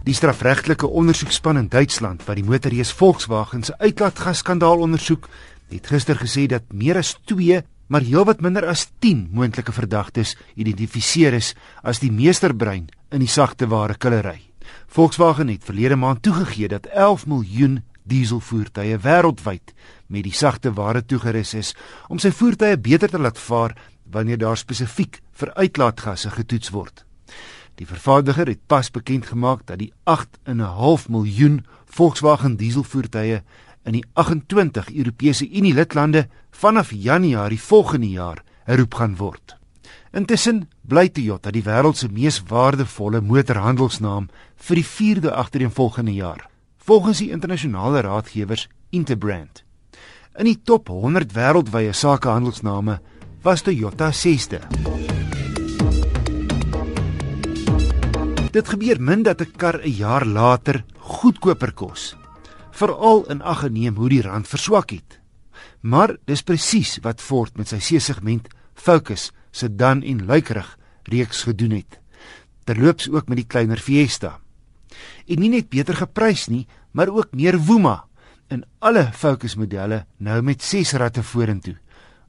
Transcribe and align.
Die 0.00 0.14
strafregtelike 0.16 0.88
ondersoekspan 0.88 1.58
in 1.60 1.66
Duitsland 1.68 2.22
wat 2.24 2.38
die 2.38 2.44
motorreus 2.46 2.92
Volkswagen 2.96 3.60
se 3.66 3.74
uitlaatgasskandaal 3.78 4.80
ondersoek, 4.86 5.26
het 5.68 5.90
gister 5.92 6.16
gesê 6.16 6.46
dat 6.48 6.72
meer 6.72 6.96
as 6.96 7.18
2, 7.28 7.60
maar 7.92 8.06
heelwat 8.06 8.40
minder 8.40 8.64
as 8.64 8.86
10 9.04 9.26
moontlike 9.36 9.74
verdagtes 9.76 10.38
identifiseer 10.56 11.36
is 11.36 11.50
as 11.84 12.00
die 12.00 12.08
meesterbrein 12.12 12.88
in 13.12 13.20
die 13.20 13.28
sagte 13.28 13.68
ware 13.68 13.98
killery. 14.00 14.40
Volkswagen 14.88 15.52
het 15.52 15.68
verlede 15.68 16.00
maand 16.00 16.22
toegegee 16.24 16.72
dat 16.72 16.88
11 16.88 17.26
miljoen 17.26 17.82
dieselvoertuie 18.08 18.96
wêreldwyd 19.04 19.74
met 20.08 20.24
die 20.24 20.34
sagte 20.34 20.72
ware 20.80 21.04
toegerus 21.04 21.52
is 21.60 21.74
om 22.08 22.18
sy 22.18 22.32
voertuie 22.32 22.80
beter 22.80 23.12
te 23.12 23.20
laat 23.20 23.38
vaar 23.38 23.76
wanneer 24.10 24.40
daar 24.40 24.56
spesifiek 24.56 25.20
vir 25.36 25.54
uitlaatgasse 25.60 26.32
getoets 26.40 26.72
word. 26.72 27.04
Die 27.80 27.88
vervaardiger 27.88 28.44
het 28.50 28.66
pas 28.68 28.90
bekend 28.92 29.30
gemaak 29.30 29.62
dat 29.64 29.78
die 29.80 29.92
8.5 30.04 31.06
miljoen 31.08 31.62
Volkswagen 31.88 32.58
dieselvoertuie 32.60 33.40
in 33.88 33.96
die 33.96 34.04
28 34.20 34.90
Europese 34.92 35.48
Unie 35.48 35.72
lidlande 35.72 36.26
vanaf 36.50 36.90
Januarie 36.92 37.60
volgende 37.60 38.10
jaar 38.10 38.42
herroep 38.68 38.94
gaan 39.00 39.16
word. 39.16 39.56
Intussen 40.12 40.66
bly 40.82 41.08
Toyota 41.08 41.50
die 41.50 41.64
wêreld 41.64 41.96
se 41.96 42.10
mees 42.12 42.42
waardevolle 42.52 43.22
motorhandelsnaam 43.24 44.28
vir 44.68 44.82
die 44.82 44.86
4de 44.86 45.32
agtereenvolgende 45.32 46.12
jaar, 46.12 46.50
volgens 46.76 47.24
die 47.24 47.30
internasionale 47.32 48.04
raadgewers 48.04 48.68
Interbrand. 48.90 49.64
In 50.36 50.44
die 50.50 50.60
top 50.62 50.92
100 50.92 51.32
wêreldwye 51.32 51.96
sakehandelsname 51.96 53.00
was 53.42 53.64
Toyota 53.64 54.12
6de. 54.12 54.99
Dit 58.50 58.66
gebeur 58.66 58.98
min 58.98 59.22
dat 59.22 59.40
'n 59.40 59.52
kar 59.56 59.78
'n 59.78 59.94
jaar 59.94 60.26
later 60.26 60.84
goedkoper 60.98 61.72
kos, 61.72 62.16
veral 62.70 63.24
in 63.30 63.42
ag 63.42 63.60
geneem 63.60 63.96
hoe 63.96 64.08
die 64.08 64.22
rand 64.22 64.48
verswak 64.48 64.90
het. 64.90 65.20
Maar 65.80 66.16
dis 66.24 66.42
presies 66.42 66.98
wat 67.02 67.20
Ford 67.20 67.56
met 67.56 67.68
sy 67.68 67.78
C-segment 67.78 68.48
Focus 68.74 69.32
sedan 69.50 70.02
en 70.02 70.26
luikerig 70.26 70.78
reeks 71.02 71.42
gedoen 71.42 71.70
het. 71.70 72.00
Terloops 72.64 73.08
ook 73.08 73.28
met 73.28 73.36
die 73.36 73.46
kleiner 73.46 73.78
Fiesta. 73.78 74.40
En 75.26 75.38
nie 75.38 75.48
net 75.48 75.68
beter 75.68 75.94
geprys 75.94 76.48
nie, 76.48 76.66
maar 76.90 77.08
ook 77.08 77.28
meer 77.32 77.58
woema 77.58 78.04
in 78.48 78.64
alle 78.78 79.12
Focus 79.12 79.54
modelle 79.54 80.06
nou 80.16 80.42
met 80.42 80.62
6 80.62 80.92
ratte 80.92 81.22
vorentoe, 81.22 81.76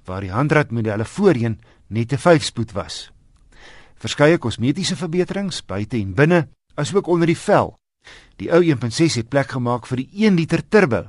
waar 0.06 0.22
die 0.22 0.32
handratmodelle 0.32 1.06
voorheen 1.06 1.60
net 1.88 2.14
'n 2.14 2.18
5-spoed 2.18 2.72
was 2.72 3.12
verskeie 4.02 4.40
kosmetiese 4.42 4.98
verbeterings 4.98 5.62
buite 5.68 6.00
en 6.00 6.16
binne, 6.18 6.48
asook 6.76 7.08
onder 7.12 7.30
die 7.30 7.38
vel. 7.38 7.76
Die 8.42 8.50
ou 8.50 8.62
1.6 8.66 9.20
het 9.22 9.30
plek 9.30 9.54
gemaak 9.54 9.86
vir 9.90 10.02
die 10.02 10.26
1 10.26 10.40
liter 10.40 10.64
turbo 10.66 11.06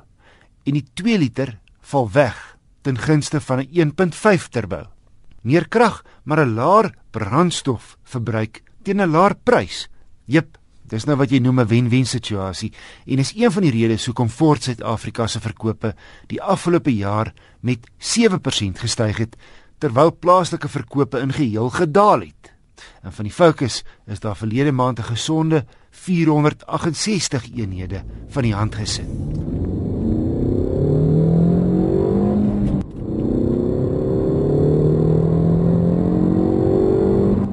en 0.63 0.77
die 0.77 0.85
2 0.93 1.17
liter 1.17 1.57
val 1.93 2.09
weg 2.13 2.37
ten 2.83 2.97
gunste 2.97 3.41
van 3.41 3.59
'n 3.59 3.69
1.5 3.71 4.49
turbo. 4.49 4.87
Meer 5.41 5.67
krag, 5.67 6.03
maar 6.23 6.45
'n 6.45 6.53
laer 6.53 6.93
brandstofverbruik 7.11 8.61
teen 8.83 9.01
'n 9.01 9.11
laer 9.11 9.35
prys. 9.35 9.89
Jep, 10.25 10.57
dis 10.83 11.05
nou 11.05 11.17
wat 11.17 11.29
jy 11.29 11.39
noem 11.39 11.59
'n 11.59 11.67
wen-wen 11.67 12.05
situasie 12.05 12.73
en 13.05 13.19
is 13.19 13.33
een 13.35 13.51
van 13.51 13.61
die 13.61 13.71
redes 13.71 14.05
hoekom 14.05 14.29
Ford 14.29 14.63
Suid-Afrika 14.63 15.27
se 15.27 15.39
verkope 15.39 15.95
die 16.27 16.41
afgelope 16.41 16.95
jaar 16.95 17.33
met 17.59 17.89
7% 17.97 18.79
gestyg 18.79 19.17
het 19.17 19.35
terwyl 19.79 20.17
plaaslike 20.19 20.67
verkope 20.67 21.19
in 21.19 21.33
geheel 21.33 21.69
gedaal 21.69 22.19
het. 22.19 22.52
En 23.01 23.11
van 23.13 23.23
die 23.23 23.33
fokus 23.33 23.83
is 24.05 24.19
daar 24.19 24.37
verlede 24.37 24.71
maand 24.71 24.99
'n 24.99 25.03
gesonde 25.03 25.65
468 25.89 27.51
eenhede 27.55 28.03
van 28.29 28.43
die 28.43 28.53
hand 28.53 28.75
gesit. 28.75 29.07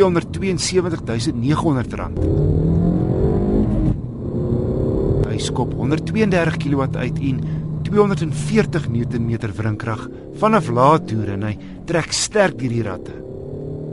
Hy 5.29 5.39
skop 5.39 5.75
132 5.75 6.57
kW 6.63 6.81
uit 6.97 7.19
en 7.19 7.41
240 7.89 8.89
Nm 8.93 9.39
wrinkrag 9.57 10.03
vanaf 10.37 10.69
lae 10.69 10.99
toere 11.09 11.39
en 11.39 11.47
hy 11.49 11.55
trek 11.89 12.13
sterk 12.13 12.59
deur 12.61 12.75
die 12.75 12.85
ratte. 12.85 13.15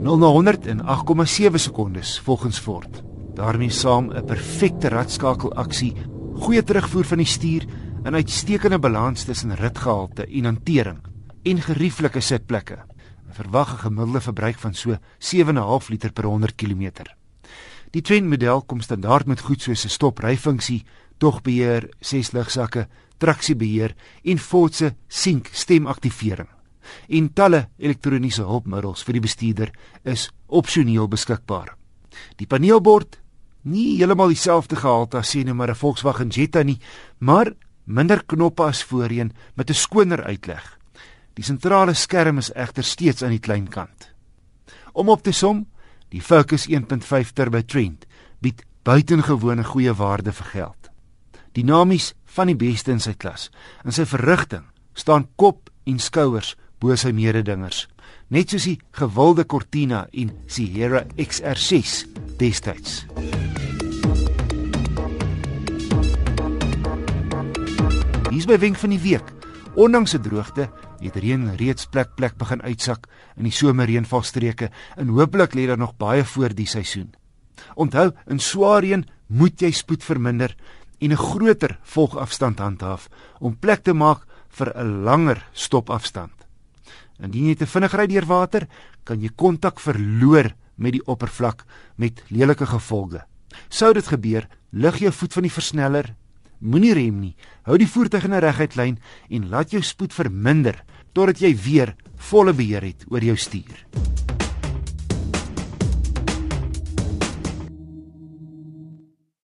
0 0.04 0.20
na 0.20 0.28
100 0.34 0.68
in 0.68 0.82
8,7 0.84 1.56
sekondes 1.56 2.18
volgens 2.26 2.58
Ford. 2.60 3.02
daarmee 3.36 3.70
saam 3.70 4.12
'n 4.12 4.24
perfekte 4.24 4.88
ratskakelaksie, 4.88 5.94
goeie 6.34 6.62
terugvoer 6.62 7.04
van 7.04 7.18
die 7.18 7.26
stuur 7.26 7.64
en 8.04 8.14
uitstekende 8.14 8.78
balans 8.78 9.24
tussen 9.24 9.54
ritgehalte 9.54 10.26
en 10.26 10.44
hantering 10.44 11.00
en 11.42 11.60
gerieflike 11.60 12.20
sitplekke. 12.20 12.78
Verwag 13.28 13.72
'n 13.72 13.78
gemiddelde 13.78 14.20
verbruik 14.20 14.58
van 14.58 14.74
so 14.74 14.96
7.5 15.18 15.88
liter 15.88 16.12
per 16.12 16.24
100 16.24 16.54
km. 16.54 16.90
Die 17.90 18.02
Trend 18.02 18.28
model 18.28 18.62
kom 18.62 18.80
standaard 18.80 19.26
met 19.26 19.40
goed 19.40 19.62
soos 19.62 19.84
'n 19.84 19.88
stopryfunksie, 19.88 20.84
togbeheer, 21.18 21.88
6 22.00 22.32
ligsakke, 22.32 22.86
traksiebeheer 23.18 23.94
en 24.24 24.38
Ford 24.38 24.74
se 24.74 24.94
Sync 25.08 25.48
stemaktivering. 25.52 26.48
En 27.08 27.28
talle 27.34 27.68
elektroniese 27.78 28.44
hulpmiddels 28.46 29.02
vir 29.06 29.18
die 29.18 29.24
bestuurder 29.24 29.72
is 30.04 30.28
opsioneel 30.46 31.08
beskikbaar. 31.08 31.74
Die 32.38 32.46
paneelbord 32.46 33.18
nie 33.66 33.96
heeltemal 33.98 34.30
dieselfde 34.30 34.78
gehalte 34.78 35.18
as 35.18 35.32
sien 35.34 35.46
nou 35.46 35.54
maar 35.54 35.70
'n 35.70 35.82
Volkswagen 35.82 36.28
Jetta 36.28 36.62
nie, 36.62 36.78
maar 37.18 37.52
minder 37.84 38.22
knoppe 38.24 38.62
as 38.62 38.84
voorheen 38.84 39.32
met 39.54 39.70
'n 39.70 39.74
skoner 39.74 40.24
uitleg. 40.24 40.78
Die 41.34 41.44
sentrale 41.44 41.94
skerm 41.94 42.38
is 42.38 42.52
egter 42.52 42.84
steeds 42.84 43.22
aan 43.22 43.30
die 43.30 43.38
klein 43.38 43.68
kant. 43.68 44.12
Om 44.92 45.08
op 45.08 45.22
te 45.22 45.32
som, 45.32 45.66
die 46.08 46.22
Focus 46.22 46.66
1.5 46.68 47.32
Turbo 47.32 47.60
Trend 47.62 48.06
bied 48.40 48.64
buitengewone 48.82 49.64
goeie 49.64 49.94
waarde 49.94 50.32
vir 50.32 50.46
geld. 50.46 50.85
Dinamies 51.56 52.10
van 52.36 52.50
die 52.50 52.58
beste 52.58 52.92
in 52.92 53.00
sy 53.00 53.14
klas. 53.16 53.48
In 53.80 53.94
sy 53.96 54.04
verrigting 54.04 54.66
staan 54.96 55.24
kop 55.40 55.70
en 55.88 55.96
skouers 56.02 56.52
bo 56.82 56.92
sy 57.00 57.14
mededingers, 57.16 57.86
net 58.28 58.52
soos 58.52 58.66
die 58.68 58.76
gewilde 58.98 59.46
Cortina 59.48 60.02
en 60.12 60.34
Sierra 60.52 61.06
XR6 61.16 62.02
destyds. 62.36 63.06
Dis 68.28 68.44
by 68.44 68.60
wenk 68.60 68.76
van 68.82 68.92
die 68.92 69.00
week. 69.00 69.32
Ondanks 69.80 70.12
se 70.12 70.20
droogte 70.20 70.68
het 71.00 71.16
reën 71.16 71.54
reeds 71.56 71.88
plek 71.88 72.12
plek 72.20 72.36
begin 72.36 72.60
uitsak 72.68 73.08
in 73.40 73.48
die 73.48 73.56
somerreënvalstreke 73.56 74.68
en 75.00 75.16
hooplik 75.16 75.56
lê 75.56 75.64
daar 75.70 75.80
nog 75.80 75.96
baie 75.96 76.24
voor 76.36 76.52
die 76.52 76.68
seisoen. 76.68 77.14
Onthou, 77.80 78.10
in 78.28 78.40
swaar 78.40 78.84
reën 78.84 79.08
moet 79.32 79.60
jy 79.60 79.72
spoed 79.72 80.04
verminder 80.04 80.52
en 80.98 81.10
'n 81.12 81.16
groter 81.16 81.78
volgafstand 81.82 82.58
handhaaf 82.58 83.08
om 83.40 83.58
plek 83.58 83.82
te 83.82 83.92
maak 83.92 84.26
vir 84.48 84.72
'n 84.76 85.02
langer 85.02 85.48
stopafstand. 85.52 86.32
Indien 87.20 87.46
jy 87.46 87.54
te 87.54 87.66
vinnig 87.66 87.94
ry 87.94 88.06
deur 88.06 88.26
water, 88.26 88.68
kan 89.04 89.20
jy 89.20 89.30
kontak 89.34 89.80
verloor 89.80 90.54
met 90.76 90.92
die 90.92 91.06
oppervlak 91.06 91.64
met 91.96 92.22
lelike 92.28 92.66
gevolge. 92.66 93.24
Sou 93.68 93.92
dit 93.92 94.06
gebeur, 94.06 94.48
lig 94.70 94.98
jou 94.98 95.12
voet 95.12 95.32
van 95.32 95.42
die 95.42 95.52
versneller, 95.52 96.14
moenie 96.58 96.94
rem 96.94 97.20
nie. 97.20 97.36
Hou 97.62 97.78
die 97.78 97.88
voertuig 97.88 98.24
in 98.24 98.34
'n 98.34 98.40
reguit 98.40 98.76
lyn 98.76 98.98
en 99.30 99.48
laat 99.48 99.70
jou 99.70 99.82
spoed 99.82 100.12
verminder 100.12 100.84
totdat 101.12 101.38
jy 101.40 101.56
weer 101.56 101.94
volle 102.16 102.52
beheer 102.52 102.82
het 102.82 103.04
oor 103.08 103.24
jou 103.24 103.36
stuur. 103.36 104.35